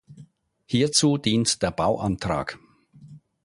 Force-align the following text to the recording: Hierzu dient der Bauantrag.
Hierzu 0.65 1.19
dient 1.19 1.61
der 1.61 1.69
Bauantrag. 1.69 2.57